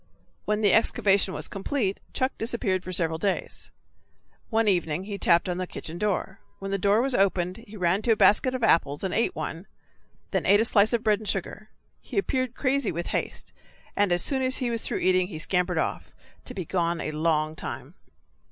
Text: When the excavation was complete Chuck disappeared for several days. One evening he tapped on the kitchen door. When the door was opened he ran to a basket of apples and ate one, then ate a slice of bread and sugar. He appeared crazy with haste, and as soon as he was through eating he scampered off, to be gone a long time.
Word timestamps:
When 0.45 0.61
the 0.61 0.73
excavation 0.73 1.35
was 1.35 1.47
complete 1.47 1.99
Chuck 2.11 2.31
disappeared 2.39 2.83
for 2.83 2.91
several 2.91 3.19
days. 3.19 3.69
One 4.49 4.67
evening 4.67 5.03
he 5.03 5.19
tapped 5.19 5.47
on 5.47 5.59
the 5.59 5.67
kitchen 5.67 5.99
door. 5.99 6.39
When 6.57 6.71
the 6.71 6.79
door 6.79 7.03
was 7.03 7.13
opened 7.13 7.57
he 7.67 7.77
ran 7.77 8.01
to 8.01 8.11
a 8.13 8.15
basket 8.15 8.55
of 8.55 8.63
apples 8.63 9.03
and 9.03 9.13
ate 9.13 9.35
one, 9.35 9.67
then 10.31 10.47
ate 10.47 10.59
a 10.59 10.65
slice 10.65 10.93
of 10.93 11.03
bread 11.03 11.19
and 11.19 11.29
sugar. 11.29 11.69
He 11.99 12.17
appeared 12.17 12.55
crazy 12.55 12.91
with 12.91 13.09
haste, 13.13 13.53
and 13.95 14.11
as 14.11 14.23
soon 14.23 14.41
as 14.41 14.57
he 14.57 14.71
was 14.71 14.81
through 14.81 14.97
eating 14.97 15.27
he 15.27 15.37
scampered 15.37 15.77
off, 15.77 16.09
to 16.45 16.55
be 16.55 16.65
gone 16.65 16.99
a 16.99 17.11
long 17.11 17.55
time. 17.55 17.93